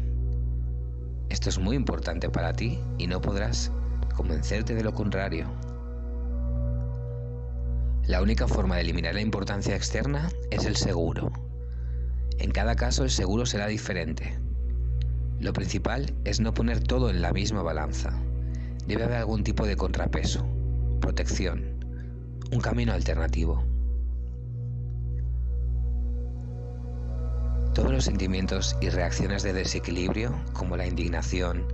Esto 1.28 1.50
es 1.50 1.58
muy 1.58 1.76
importante 1.76 2.30
para 2.30 2.54
ti 2.54 2.80
y 2.96 3.06
no 3.06 3.20
podrás 3.20 3.70
convencerte 4.14 4.74
de 4.74 4.82
lo 4.82 4.94
contrario. 4.94 5.46
La 8.06 8.22
única 8.22 8.48
forma 8.48 8.76
de 8.76 8.82
eliminar 8.82 9.14
la 9.14 9.20
importancia 9.20 9.76
externa 9.76 10.30
es 10.50 10.64
el 10.64 10.76
seguro. 10.76 11.32
En 12.38 12.50
cada 12.50 12.76
caso 12.76 13.04
el 13.04 13.10
seguro 13.10 13.44
será 13.44 13.66
diferente. 13.66 14.45
Lo 15.40 15.52
principal 15.52 16.14
es 16.24 16.40
no 16.40 16.54
poner 16.54 16.82
todo 16.82 17.10
en 17.10 17.20
la 17.20 17.32
misma 17.32 17.62
balanza. 17.62 18.18
Debe 18.86 19.04
haber 19.04 19.18
algún 19.18 19.44
tipo 19.44 19.66
de 19.66 19.76
contrapeso, 19.76 20.46
protección, 21.00 21.84
un 22.52 22.60
camino 22.60 22.92
alternativo. 22.92 23.62
Todos 27.74 27.92
los 27.92 28.04
sentimientos 28.04 28.76
y 28.80 28.88
reacciones 28.88 29.42
de 29.42 29.52
desequilibrio, 29.52 30.34
como 30.54 30.78
la 30.78 30.86
indignación, 30.86 31.66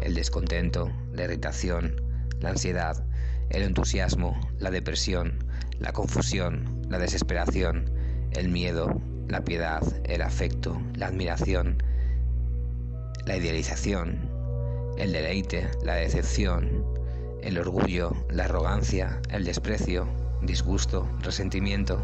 el 0.00 0.14
descontento, 0.14 0.92
la 1.12 1.24
irritación, 1.24 2.00
la 2.40 2.50
ansiedad, 2.50 3.04
el 3.50 3.62
entusiasmo, 3.62 4.38
la 4.58 4.70
depresión, 4.70 5.44
la 5.80 5.92
confusión, 5.92 6.82
la 6.88 6.98
desesperación, 6.98 7.90
el 8.30 8.48
miedo, 8.48 9.00
la 9.26 9.42
piedad, 9.42 9.82
el 10.04 10.22
afecto, 10.22 10.80
la 10.94 11.08
admiración, 11.08 11.82
la 13.28 13.36
idealización, 13.36 14.30
el 14.96 15.12
deleite, 15.12 15.68
la 15.82 15.96
decepción, 15.96 16.82
el 17.42 17.58
orgullo, 17.58 18.12
la 18.30 18.44
arrogancia, 18.44 19.20
el 19.28 19.44
desprecio, 19.44 20.08
disgusto, 20.40 21.06
resentimiento 21.20 22.02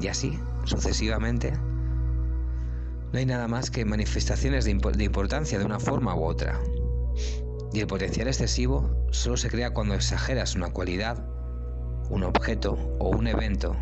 y 0.00 0.06
así 0.06 0.38
sucesivamente. 0.62 1.50
No 3.12 3.18
hay 3.18 3.26
nada 3.26 3.48
más 3.48 3.72
que 3.72 3.84
manifestaciones 3.84 4.64
de, 4.64 4.70
importancia 4.70 5.58
de 5.58 5.64
una 5.64 5.80
forma 5.80 6.14
u 6.14 6.22
otra. 6.22 6.60
Y 7.72 7.80
el 7.80 7.88
potencial 7.88 8.28
excesivo 8.28 9.08
solo 9.10 9.36
se 9.36 9.50
crea 9.50 9.74
cuando 9.74 9.94
exageras 9.94 10.54
una 10.54 10.72
cualidad, 10.72 11.26
un 12.10 12.22
objeto 12.22 12.74
o 13.00 13.08
un 13.08 13.26
evento, 13.26 13.76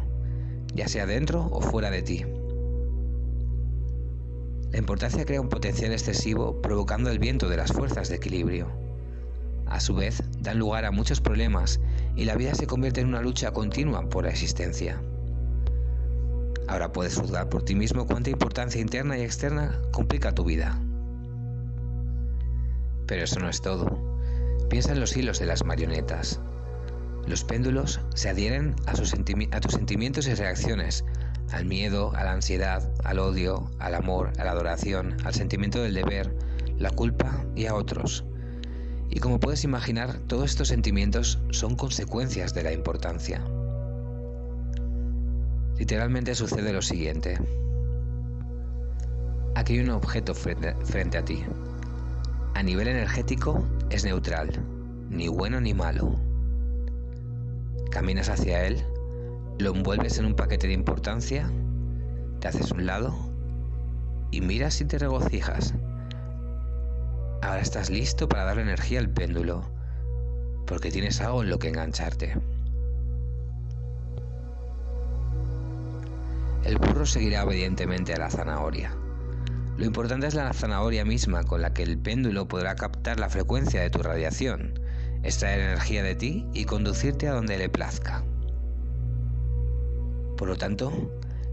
ya 0.74 0.88
sea 0.88 1.04
dentro 1.04 1.48
o 1.52 1.60
fuera 1.60 1.90
de 1.90 2.00
ti. 2.00 2.37
La 4.72 4.78
importancia 4.78 5.24
crea 5.24 5.40
un 5.40 5.48
potencial 5.48 5.92
excesivo 5.92 6.60
provocando 6.60 7.10
el 7.10 7.18
viento 7.18 7.48
de 7.48 7.56
las 7.56 7.72
fuerzas 7.72 8.08
de 8.08 8.16
equilibrio. 8.16 8.68
A 9.66 9.80
su 9.80 9.94
vez, 9.94 10.22
dan 10.40 10.58
lugar 10.58 10.84
a 10.84 10.90
muchos 10.90 11.20
problemas 11.20 11.80
y 12.16 12.24
la 12.26 12.36
vida 12.36 12.54
se 12.54 12.66
convierte 12.66 13.00
en 13.00 13.08
una 13.08 13.22
lucha 13.22 13.52
continua 13.52 14.08
por 14.08 14.24
la 14.24 14.30
existencia. 14.30 15.00
Ahora 16.68 16.92
puedes 16.92 17.16
juzgar 17.16 17.48
por 17.48 17.64
ti 17.64 17.74
mismo 17.74 18.06
cuánta 18.06 18.28
importancia 18.28 18.80
interna 18.80 19.16
y 19.16 19.22
externa 19.22 19.80
complica 19.90 20.34
tu 20.34 20.44
vida. 20.44 20.78
Pero 23.06 23.24
eso 23.24 23.40
no 23.40 23.48
es 23.48 23.62
todo. 23.62 23.98
Piensa 24.68 24.92
en 24.92 25.00
los 25.00 25.16
hilos 25.16 25.38
de 25.38 25.46
las 25.46 25.64
marionetas. 25.64 26.40
Los 27.26 27.42
péndulos 27.42 28.00
se 28.14 28.28
adhieren 28.28 28.74
a, 28.86 28.90
a 28.90 29.60
tus 29.60 29.72
sentimientos 29.72 30.26
y 30.26 30.34
reacciones, 30.34 31.04
al 31.52 31.64
miedo, 31.64 32.12
a 32.14 32.24
la 32.24 32.32
ansiedad, 32.32 32.92
al 33.04 33.18
odio, 33.18 33.70
al 33.78 33.94
amor, 33.94 34.32
a 34.38 34.44
la 34.44 34.52
adoración, 34.52 35.16
al 35.24 35.34
sentimiento 35.34 35.82
del 35.82 35.94
deber, 35.94 36.34
la 36.78 36.90
culpa 36.90 37.44
y 37.54 37.66
a 37.66 37.74
otros. 37.74 38.24
Y 39.10 39.20
como 39.20 39.40
puedes 39.40 39.64
imaginar, 39.64 40.18
todos 40.26 40.50
estos 40.50 40.68
sentimientos 40.68 41.38
son 41.50 41.76
consecuencias 41.76 42.54
de 42.54 42.62
la 42.62 42.72
importancia. 42.72 43.42
Literalmente 45.78 46.34
sucede 46.34 46.72
lo 46.72 46.82
siguiente. 46.82 47.38
Aquí 49.54 49.74
hay 49.74 49.80
un 49.80 49.90
objeto 49.90 50.34
frente, 50.34 51.18
a 51.18 51.24
ti. 51.24 51.44
A 52.54 52.62
nivel 52.62 52.88
energético 52.88 53.64
es 53.88 54.04
neutral, 54.04 54.50
ni 55.08 55.28
bueno 55.28 55.60
ni 55.60 55.74
malo. 55.74 56.16
Caminas 57.90 58.28
hacia 58.28 58.66
él, 58.66 58.84
lo 59.58 59.74
envuelves 59.74 60.18
en 60.18 60.26
un 60.26 60.34
paquete 60.34 60.68
de 60.68 60.72
importancia, 60.72 61.50
te 62.40 62.48
haces 62.48 62.70
un 62.70 62.86
lado 62.86 63.14
y 64.30 64.40
miras 64.40 64.80
y 64.80 64.84
te 64.84 64.98
regocijas. 64.98 65.74
Ahora 67.42 67.60
estás 67.60 67.90
listo 67.90 68.28
para 68.28 68.44
darle 68.44 68.62
energía 68.62 69.00
al 69.00 69.10
péndulo, 69.10 69.64
porque 70.66 70.90
tienes 70.90 71.20
algo 71.20 71.42
en 71.42 71.50
lo 71.50 71.58
que 71.58 71.68
engancharte. 71.68 72.36
El 76.64 76.78
burro 76.78 77.06
seguirá 77.06 77.44
obedientemente 77.44 78.12
a 78.14 78.18
la 78.18 78.30
zanahoria. 78.30 78.94
Lo 79.76 79.84
importante 79.84 80.26
es 80.26 80.34
la 80.34 80.52
zanahoria 80.52 81.04
misma 81.04 81.44
con 81.44 81.62
la 81.62 81.72
que 81.72 81.82
el 81.82 81.98
péndulo 81.98 82.46
podrá 82.46 82.74
captar 82.74 83.18
la 83.18 83.30
frecuencia 83.30 83.80
de 83.80 83.90
tu 83.90 84.02
radiación, 84.02 84.78
extraer 85.22 85.60
energía 85.60 86.02
de 86.02 86.14
ti 86.14 86.46
y 86.52 86.64
conducirte 86.64 87.28
a 87.28 87.32
donde 87.32 87.58
le 87.58 87.68
plazca. 87.68 88.24
Por 90.38 90.46
lo 90.46 90.56
tanto, 90.56 90.92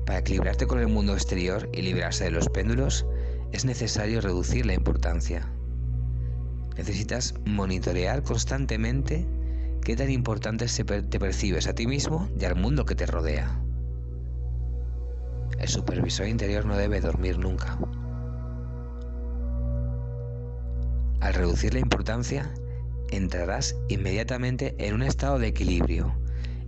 para 0.05 0.19
equilibrarte 0.19 0.67
con 0.67 0.79
el 0.79 0.87
mundo 0.87 1.13
exterior 1.13 1.67
y 1.73 1.81
librarse 1.81 2.25
de 2.25 2.31
los 2.31 2.47
péndulos, 2.49 3.03
es 3.51 3.65
necesario 3.65 4.21
reducir 4.21 4.67
la 4.67 4.75
importancia. 4.75 5.51
Necesitas 6.77 7.33
monitorear 7.45 8.21
constantemente 8.21 9.25
qué 9.81 9.95
tan 9.95 10.11
importante 10.11 10.67
te 10.67 11.19
percibes 11.19 11.67
a 11.67 11.73
ti 11.73 11.87
mismo 11.87 12.29
y 12.39 12.45
al 12.45 12.55
mundo 12.55 12.85
que 12.85 12.93
te 12.93 13.07
rodea. 13.07 13.59
El 15.57 15.67
supervisor 15.67 16.27
interior 16.27 16.65
no 16.65 16.77
debe 16.77 17.01
dormir 17.01 17.39
nunca. 17.39 17.79
Al 21.21 21.33
reducir 21.33 21.73
la 21.73 21.79
importancia, 21.79 22.53
entrarás 23.09 23.75
inmediatamente 23.87 24.75
en 24.77 24.93
un 24.93 25.01
estado 25.01 25.39
de 25.39 25.47
equilibrio 25.47 26.13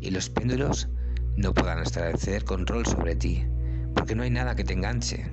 y 0.01 0.09
los 0.09 0.31
péndulos 0.31 0.89
no 1.37 1.53
podrán 1.53 1.83
establecer 1.83 2.43
control 2.43 2.85
sobre 2.85 3.15
ti, 3.15 3.45
porque 3.93 4.15
no 4.15 4.23
hay 4.23 4.31
nada 4.31 4.55
que 4.55 4.63
te 4.63 4.73
enganche, 4.73 5.27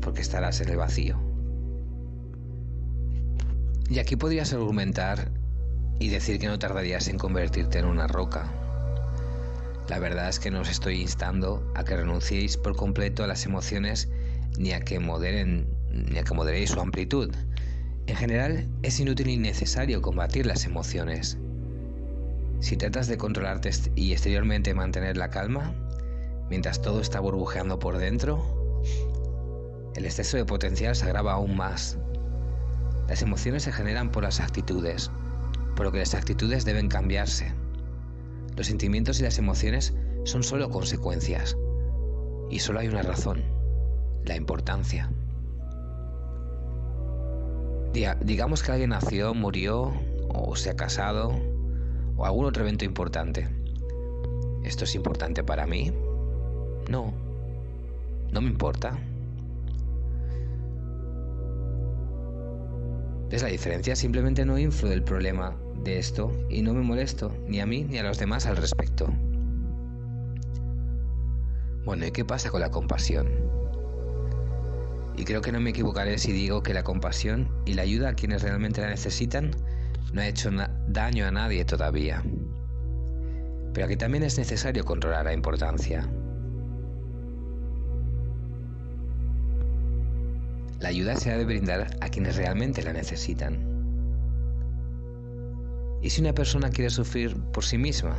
porque 0.00 0.22
estarás 0.22 0.60
en 0.62 0.70
el 0.70 0.78
vacío. 0.78 1.20
Y 3.90 3.98
aquí 3.98 4.16
podrías 4.16 4.52
argumentar 4.54 5.30
y 5.98 6.08
decir 6.08 6.38
que 6.38 6.48
no 6.48 6.58
tardarías 6.58 7.08
en 7.08 7.18
convertirte 7.18 7.78
en 7.78 7.84
una 7.84 8.06
roca. 8.06 8.50
La 9.88 9.98
verdad 9.98 10.30
es 10.30 10.38
que 10.38 10.50
no 10.50 10.62
os 10.62 10.70
estoy 10.70 11.02
instando 11.02 11.70
a 11.74 11.84
que 11.84 11.96
renunciéis 11.96 12.56
por 12.56 12.74
completo 12.74 13.22
a 13.22 13.26
las 13.26 13.44
emociones 13.44 14.08
ni 14.58 14.72
a 14.72 14.80
que 14.80 14.98
moderen 14.98 15.68
ni 15.90 16.18
a 16.18 16.24
que 16.24 16.34
moderéis 16.34 16.70
su 16.70 16.80
amplitud. 16.80 17.30
En 18.06 18.16
general, 18.16 18.68
es 18.82 18.98
inútil 19.00 19.28
y 19.28 19.36
necesario 19.36 20.00
combatir 20.00 20.46
las 20.46 20.64
emociones. 20.64 21.38
Si 22.64 22.76
tratas 22.76 23.08
de 23.08 23.18
controlarte 23.18 23.70
y 23.94 24.12
exteriormente 24.12 24.72
mantener 24.72 25.16
la 25.18 25.28
calma, 25.28 25.74
mientras 26.48 26.80
todo 26.80 27.00
está 27.00 27.20
burbujeando 27.20 27.78
por 27.78 27.98
dentro, 27.98 28.82
el 29.94 30.06
exceso 30.06 30.38
de 30.38 30.44
potencial 30.44 30.96
se 30.96 31.04
agrava 31.04 31.34
aún 31.34 31.56
más 31.56 31.98
las 33.08 33.20
emociones 33.20 33.64
se 33.64 33.72
generan 33.72 34.10
por 34.10 34.22
las 34.22 34.40
actitudes, 34.40 35.10
por 35.76 35.86
lo 35.86 35.92
que 35.92 35.98
las 35.98 36.14
actitudes 36.14 36.64
deben 36.64 36.88
cambiarse. 36.88 37.52
Los 38.56 38.68
sentimientos 38.68 39.20
y 39.20 39.24
las 39.24 39.38
emociones 39.38 39.92
son 40.24 40.42
solo 40.42 40.70
consecuencias. 40.70 41.56
Y 42.50 42.60
solo 42.60 42.80
hay 42.80 42.88
una 42.88 43.02
razón, 43.02 43.42
la 44.24 44.36
importancia. 44.36 45.10
digamos 48.22 48.62
que 48.62 48.72
alguien 48.72 48.90
nació, 48.90 49.34
murió, 49.34 49.92
o 50.28 50.56
se 50.56 50.70
ha 50.70 50.74
casado, 50.74 51.38
o 52.16 52.24
algún 52.24 52.44
otro 52.44 52.62
evento 52.62 52.84
importante. 52.84 53.48
¿Esto 54.62 54.84
es 54.84 54.94
importante 54.94 55.42
para 55.44 55.66
mí? 55.66 55.92
No, 56.88 57.12
no 58.32 58.40
me 58.40 58.48
importa. 58.48 58.98
Es 63.30 63.42
la 63.42 63.48
diferencia, 63.48 63.96
simplemente 63.96 64.44
no 64.44 64.58
influye 64.58 64.94
el 64.94 65.02
problema 65.02 65.56
de 65.82 65.98
esto 65.98 66.32
y 66.48 66.62
no 66.62 66.72
me 66.72 66.82
molesto 66.82 67.32
ni 67.46 67.60
a 67.60 67.66
mí 67.66 67.84
ni 67.84 67.98
a 67.98 68.02
los 68.02 68.18
demás 68.18 68.46
al 68.46 68.56
respecto. 68.56 69.06
Bueno, 71.84 72.06
¿y 72.06 72.10
qué 72.12 72.24
pasa 72.24 72.50
con 72.50 72.60
la 72.60 72.70
compasión? 72.70 73.28
Y 75.16 75.24
creo 75.24 75.42
que 75.42 75.52
no 75.52 75.60
me 75.60 75.70
equivocaré 75.70 76.18
si 76.18 76.32
digo 76.32 76.62
que 76.62 76.74
la 76.74 76.82
compasión 76.82 77.48
y 77.66 77.74
la 77.74 77.82
ayuda 77.82 78.10
a 78.10 78.14
quienes 78.14 78.42
realmente 78.42 78.80
la 78.80 78.88
necesitan 78.88 79.50
no 80.12 80.20
ha 80.20 80.26
hecho 80.26 80.50
daño 80.88 81.26
a 81.26 81.30
nadie 81.30 81.64
todavía. 81.64 82.22
Pero 83.72 83.86
aquí 83.86 83.96
también 83.96 84.22
es 84.22 84.38
necesario 84.38 84.84
controlar 84.84 85.24
la 85.24 85.32
importancia. 85.32 86.08
La 90.80 90.90
ayuda 90.90 91.16
se 91.16 91.32
ha 91.32 91.38
de 91.38 91.44
brindar 91.44 91.96
a 92.00 92.08
quienes 92.08 92.36
realmente 92.36 92.82
la 92.82 92.92
necesitan. 92.92 93.74
¿Y 96.02 96.10
si 96.10 96.20
una 96.20 96.34
persona 96.34 96.68
quiere 96.68 96.90
sufrir 96.90 97.34
por 97.52 97.64
sí 97.64 97.78
misma? 97.78 98.14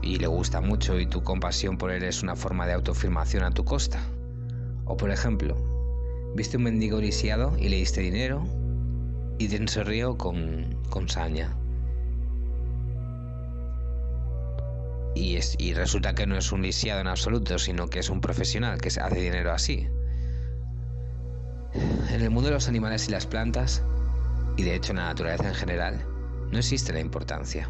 Y 0.00 0.18
le 0.18 0.28
gusta 0.28 0.60
mucho 0.60 1.00
y 1.00 1.06
tu 1.06 1.24
compasión 1.24 1.76
por 1.76 1.90
él 1.90 2.04
es 2.04 2.22
una 2.22 2.36
forma 2.36 2.66
de 2.66 2.74
autoafirmación 2.74 3.42
a 3.42 3.50
tu 3.50 3.64
costa. 3.64 4.00
O 4.84 4.96
por 4.96 5.10
ejemplo, 5.10 5.75
viste 6.36 6.56
un 6.56 6.64
mendigo 6.64 7.00
lisiado 7.00 7.56
y 7.58 7.68
le 7.68 7.76
diste 7.76 8.00
dinero 8.00 8.46
y 9.38 9.48
te 9.48 9.66
sonrió 9.68 10.16
con, 10.16 10.76
con 10.90 11.08
saña. 11.08 11.56
y, 15.16 15.72
resulta 15.74 16.14
que 16.14 16.26
no 16.26 16.36
es 16.36 16.52
un 16.52 16.62
lisiado 16.62 17.00
en 17.00 17.06
absoluto, 17.06 17.58
sino 17.58 17.88
que 17.88 18.00
es 18.00 18.10
un 18.10 18.20
profesional 18.20 18.80
que 18.80 18.88
hace 18.88 19.20
dinero 19.20 19.52
así. 19.52 19.88
En 22.10 22.20
el 22.20 22.30
mundo 22.30 22.48
de 22.48 22.54
los 22.54 22.68
animales 22.68 23.08
y 23.08 23.12
las 23.12 23.26
plantas, 23.26 23.82
y 24.56 24.62
de 24.62 24.74
hecho 24.74 24.92
en 24.92 24.98
la 24.98 25.04
naturaleza 25.04 25.48
en 25.48 25.54
general, 25.54 26.04
no 26.50 26.58
existe 26.58 26.92
la 26.92 27.00
importancia. 27.00 27.68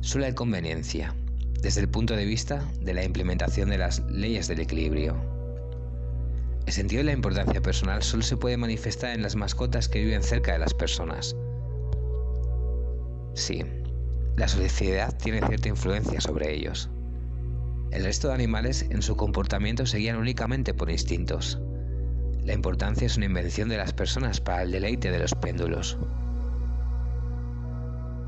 Solo 0.00 0.26
hay 0.26 0.34
conveniencia, 0.34 1.14
desde 1.62 1.80
el 1.80 1.88
punto 1.88 2.16
de 2.16 2.24
vista 2.24 2.64
de 2.80 2.94
la 2.94 3.04
implementación 3.04 3.70
de 3.70 3.78
las 3.78 4.00
leyes 4.10 4.48
del 4.48 4.60
equilibrio. 4.60 5.29
El 6.66 6.72
sentido 6.72 7.00
de 7.00 7.04
la 7.04 7.12
importancia 7.12 7.60
personal 7.60 8.02
solo 8.02 8.22
se 8.22 8.36
puede 8.36 8.56
manifestar 8.56 9.14
en 9.14 9.22
las 9.22 9.36
mascotas 9.36 9.88
que 9.88 10.04
viven 10.04 10.22
cerca 10.22 10.52
de 10.52 10.58
las 10.58 10.74
personas. 10.74 11.34
Sí, 13.34 13.64
la 14.36 14.48
sociedad 14.48 15.16
tiene 15.18 15.46
cierta 15.46 15.68
influencia 15.68 16.20
sobre 16.20 16.54
ellos. 16.54 16.90
El 17.90 18.04
resto 18.04 18.28
de 18.28 18.34
animales 18.34 18.86
en 18.90 19.02
su 19.02 19.16
comportamiento 19.16 19.84
se 19.84 19.98
guían 19.98 20.16
únicamente 20.16 20.74
por 20.74 20.90
instintos. 20.90 21.58
La 22.44 22.54
importancia 22.54 23.06
es 23.06 23.16
una 23.16 23.26
invención 23.26 23.68
de 23.68 23.76
las 23.76 23.92
personas 23.92 24.40
para 24.40 24.62
el 24.62 24.70
deleite 24.70 25.10
de 25.10 25.18
los 25.18 25.34
péndulos. 25.34 25.98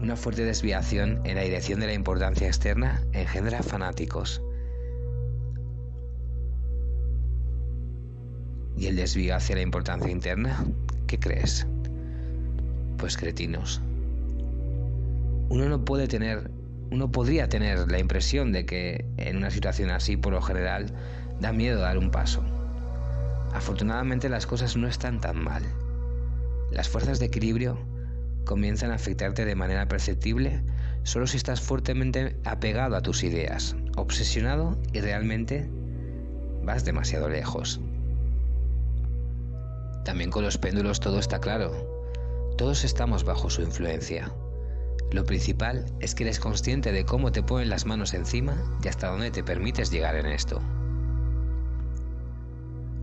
Una 0.01 0.17
fuerte 0.17 0.45
desviación 0.45 1.21
en 1.25 1.37
la 1.37 1.43
dirección 1.43 1.79
de 1.79 1.87
la 1.87 1.95
importancia 1.95 2.49
externa 2.49 3.03
engendra 3.13 3.63
fanáticos. 3.63 4.43
¿Y 8.77 8.87
el 8.87 8.97
desvío 8.97 9.37
hacia 9.37 9.57
la 9.57 9.63
importancia 9.63 10.11
interna? 10.11 10.65
¿Qué 11.07 11.19
crees? 11.19 11.67
Pues 12.97 13.17
cretinos 13.17 13.81
uno 15.53 15.69
no 15.69 15.85
puede 15.85 16.09
tener, 16.09 16.51
uno 16.91 17.13
podría 17.13 17.47
tener 17.47 17.91
la 17.91 17.99
impresión 17.99 18.53
de 18.53 18.65
que 18.65 19.05
en 19.19 19.37
una 19.37 19.51
situación 19.51 19.91
así, 19.91 20.17
por 20.17 20.33
lo 20.33 20.41
general, 20.41 20.87
da 21.41 21.53
miedo 21.53 21.81
dar 21.81 21.99
un 21.99 22.11
paso. 22.11 22.43
Afortunadamente 23.53 24.31
las 24.31 24.47
cosas 24.47 24.79
no 24.79 24.89
están 24.89 25.21
tan 25.21 25.45
mal. 25.45 25.63
Las 26.71 26.89
fuerzas 26.89 27.19
de 27.19 27.27
equilibrio 27.27 27.79
comienzan 28.47 28.93
a 28.93 28.95
afectarte 28.95 29.45
de 29.45 29.55
manera 29.55 29.87
perceptible 29.89 30.63
solo 31.03 31.27
si 31.27 31.37
estás 31.37 31.61
fuertemente 31.61 32.35
apegado 32.47 32.97
a 32.97 33.03
tus 33.03 33.23
ideas, 33.23 33.77
obsesionado 33.97 34.81
y 34.95 35.01
realmente 35.01 35.69
vas 36.65 36.87
demasiado 36.87 37.29
lejos. 37.29 37.79
También 40.05 40.31
con 40.31 40.43
los 40.43 40.59
péndulos 40.59 41.01
todo 41.01 41.19
está 41.19 41.41
claro. 41.41 41.73
Todos 42.59 42.85
estamos 42.85 43.25
bajo 43.25 43.51
su 43.51 43.63
influencia. 43.63 44.33
Lo 45.13 45.25
principal 45.25 45.85
es 46.01 46.15
que 46.15 46.25
eres 46.25 46.41
consciente 46.41 46.91
de 46.91 47.05
cómo 47.05 47.33
te 47.33 47.43
ponen 47.43 47.69
las 47.69 47.87
manos 47.87 48.15
encima 48.15 48.57
y 48.83 48.89
hasta 48.89 49.09
dónde 49.09 49.31
te 49.31 49.45
permites 49.45 49.91
llegar 49.91 50.17
en 50.17 50.27
esto. 50.27 50.61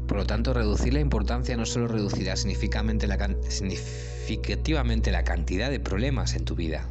Por 0.08 0.18
lo 0.18 0.26
tanto, 0.26 0.54
reducir 0.56 0.94
la 0.94 1.02
importancia 1.02 1.56
no 1.56 1.68
solo 1.68 1.88
reducirá 1.88 2.36
significativamente 2.36 3.06
la, 5.12 5.24
cantidad 5.24 5.70
de 5.70 5.80
problemas 5.80 6.34
en 6.34 6.46
tu 6.46 6.56
vida. 6.56 6.90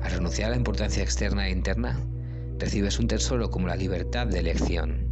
Al 0.00 0.12
renunciar 0.12 0.46
a 0.46 0.50
la 0.50 0.56
importancia 0.56 1.02
externa 1.02 1.48
e 1.48 1.50
interna, 1.50 1.98
recibes 2.58 3.00
un 3.00 3.08
tesoro 3.08 3.50
como 3.50 3.66
la 3.66 3.74
libertad 3.74 4.28
de 4.28 4.38
elección. 4.38 5.03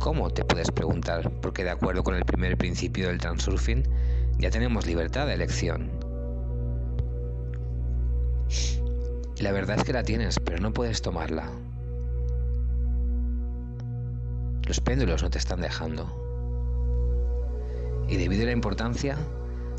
¿Cómo? 0.00 0.30
Te 0.30 0.46
puedes 0.46 0.70
preguntar, 0.70 1.30
porque 1.42 1.62
de 1.62 1.68
acuerdo 1.68 2.02
con 2.02 2.14
el 2.14 2.24
primer 2.24 2.56
principio 2.56 3.08
del 3.08 3.18
transurfing, 3.18 3.84
ya 4.38 4.50
tenemos 4.50 4.86
libertad 4.86 5.26
de 5.26 5.34
elección. 5.34 5.90
la 9.40 9.52
verdad 9.52 9.78
es 9.78 9.84
que 9.84 9.92
la 9.92 10.02
tienes, 10.02 10.40
pero 10.40 10.58
no 10.58 10.72
puedes 10.72 11.02
tomarla. 11.02 11.50
Los 14.66 14.80
péndulos 14.80 15.22
no 15.22 15.28
te 15.28 15.38
están 15.38 15.60
dejando. 15.60 16.06
Y 18.08 18.16
debido 18.16 18.44
a 18.44 18.46
la 18.46 18.52
importancia, 18.52 19.18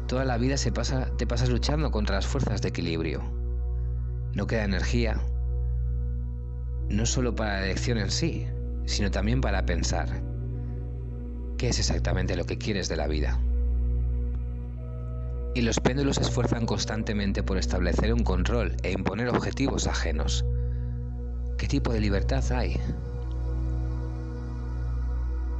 toda 0.07 0.23
la 0.23 0.38
vida 0.38 0.57
se 0.57 0.71
pasa, 0.71 1.10
te 1.17 1.25
pasas 1.25 1.49
luchando 1.49 1.89
contra 1.89 2.17
las 2.17 2.27
fuerzas 2.27 2.62
de 2.62 2.69
equilibrio. 2.69 3.23
No 4.36 4.45
queda 4.45 4.65
energía, 4.65 5.19
no 6.89 7.07
solo 7.07 7.34
para 7.34 7.53
la 7.53 7.65
elección 7.65 7.97
en 7.97 8.12
sí, 8.12 8.47
sino 8.91 9.10
también 9.10 9.41
para 9.41 9.65
pensar 9.65 10.21
qué 11.58 11.69
es 11.69 11.80
exactamente 11.80 12.36
lo 12.36 12.45
que 12.45 12.58
quieres 12.58 12.89
de 12.89 12.97
la 12.97 13.08
vida. 13.08 13.39
Y 15.56 15.62
los 15.62 15.80
péndulos 15.80 16.17
se 16.17 16.23
esfuerzan 16.23 16.65
constantemente 16.65 17.43
por 17.43 17.58
establecer 17.58 18.13
un 18.13 18.23
control 18.23 18.75
e 18.84 18.91
imponer 18.91 19.30
objetivos 19.30 19.88
ajenos. 19.88 20.45
¿Qué 21.58 21.67
tipo 21.67 21.91
de 21.91 21.99
libertad 21.99 22.43
hay? 22.51 22.80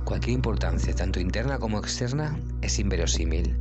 Cualquier 0.06 0.34
importancia, 0.34 0.94
tanto 0.94 1.20
interna 1.20 1.60
como 1.60 1.80
externa, 1.80 2.38
es 2.62 2.80
inverosímil. 2.80 3.58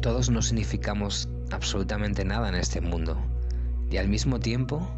Todos 0.00 0.30
no 0.30 0.42
significamos 0.42 1.28
absolutamente 1.50 2.24
nada 2.24 2.48
en 2.48 2.56
este 2.56 2.80
mundo 2.80 3.16
y 3.92 3.98
al 3.98 4.08
mismo 4.08 4.40
tiempo 4.40 4.88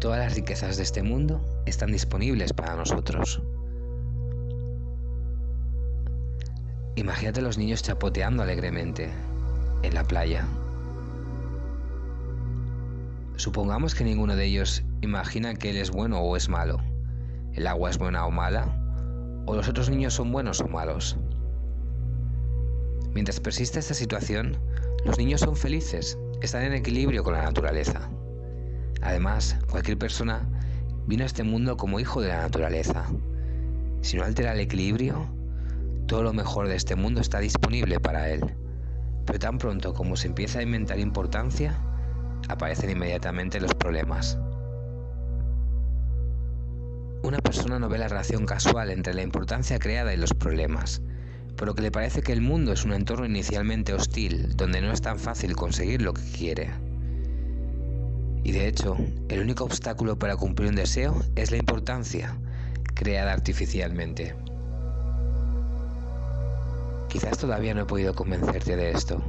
todas 0.00 0.18
las 0.18 0.34
riquezas 0.34 0.78
de 0.78 0.82
este 0.82 1.02
mundo 1.02 1.44
están 1.66 1.92
disponibles 1.92 2.54
para 2.54 2.74
nosotros. 2.74 3.42
Imagínate 6.96 7.40
a 7.40 7.42
los 7.42 7.58
niños 7.58 7.82
chapoteando 7.82 8.42
alegremente 8.42 9.10
en 9.82 9.94
la 9.94 10.04
playa. 10.04 10.46
Supongamos 13.36 13.94
que 13.94 14.04
ninguno 14.04 14.34
de 14.34 14.46
ellos 14.46 14.82
imagina 15.02 15.54
que 15.54 15.70
él 15.70 15.76
es 15.76 15.90
bueno 15.90 16.20
o 16.20 16.36
es 16.36 16.48
malo, 16.48 16.80
el 17.52 17.66
agua 17.66 17.90
es 17.90 17.98
buena 17.98 18.24
o 18.24 18.30
mala, 18.30 18.66
o 19.46 19.54
los 19.54 19.68
otros 19.68 19.90
niños 19.90 20.14
son 20.14 20.32
buenos 20.32 20.60
o 20.60 20.68
malos. 20.68 21.18
Mientras 23.12 23.40
persista 23.40 23.78
esta 23.78 23.94
situación, 23.94 24.56
los 25.04 25.18
niños 25.18 25.40
son 25.40 25.54
felices, 25.54 26.16
están 26.40 26.62
en 26.62 26.72
equilibrio 26.72 27.24
con 27.24 27.34
la 27.34 27.42
naturaleza. 27.42 28.08
Además, 29.02 29.58
cualquier 29.68 29.98
persona 29.98 30.48
vino 31.06 31.24
a 31.24 31.26
este 31.26 31.42
mundo 31.42 31.76
como 31.76 32.00
hijo 32.00 32.20
de 32.20 32.28
la 32.28 32.42
naturaleza. 32.42 33.04
Si 34.00 34.16
no 34.16 34.24
altera 34.24 34.52
el 34.52 34.60
equilibrio, 34.60 35.28
todo 36.06 36.22
lo 36.22 36.32
mejor 36.32 36.68
de 36.68 36.76
este 36.76 36.94
mundo 36.94 37.20
está 37.20 37.40
disponible 37.40 37.98
para 38.00 38.30
él. 38.30 38.54
Pero 39.26 39.38
tan 39.38 39.58
pronto 39.58 39.92
como 39.92 40.16
se 40.16 40.28
empieza 40.28 40.60
a 40.60 40.62
inventar 40.62 40.98
importancia, 40.98 41.78
aparecen 42.48 42.90
inmediatamente 42.90 43.60
los 43.60 43.74
problemas. 43.74 44.38
Una 47.22 47.38
persona 47.38 47.78
no 47.78 47.88
ve 47.88 47.98
la 47.98 48.08
relación 48.08 48.46
casual 48.46 48.90
entre 48.90 49.14
la 49.14 49.22
importancia 49.22 49.78
creada 49.78 50.12
y 50.12 50.16
los 50.16 50.34
problemas, 50.34 51.02
por 51.56 51.68
lo 51.68 51.74
que 51.74 51.82
le 51.82 51.92
parece 51.92 52.22
que 52.22 52.32
el 52.32 52.40
mundo 52.40 52.72
es 52.72 52.84
un 52.84 52.92
entorno 52.92 53.26
inicialmente 53.26 53.94
hostil, 53.94 54.56
donde 54.56 54.80
no 54.80 54.92
es 54.92 55.02
tan 55.02 55.18
fácil 55.18 55.54
conseguir 55.54 56.02
lo 56.02 56.14
que 56.14 56.22
quiere. 56.22 56.91
Y 58.44 58.52
de 58.52 58.66
hecho, 58.66 58.96
el 59.28 59.40
único 59.40 59.64
obstáculo 59.64 60.18
para 60.18 60.36
cumplir 60.36 60.68
un 60.68 60.74
deseo 60.74 61.14
es 61.36 61.50
la 61.50 61.58
importancia, 61.58 62.36
creada 62.94 63.32
artificialmente. 63.32 64.34
Quizás 67.08 67.38
todavía 67.38 67.74
no 67.74 67.82
he 67.82 67.86
podido 67.86 68.14
convencerte 68.14 68.74
de 68.74 68.90
esto. 68.90 69.22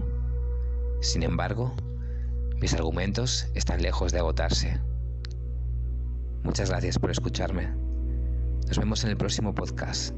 Sin 1.01 1.21
embargo, 1.21 1.75
mis 2.59 2.73
argumentos 2.73 3.47
están 3.55 3.81
lejos 3.81 4.11
de 4.13 4.19
agotarse. 4.19 4.79
Muchas 6.43 6.69
gracias 6.69 6.97
por 6.97 7.11
escucharme. 7.11 7.69
Nos 8.67 8.77
vemos 8.77 9.03
en 9.03 9.09
el 9.11 9.17
próximo 9.17 9.53
podcast. 9.53 10.15